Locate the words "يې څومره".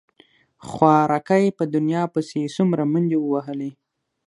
2.43-2.83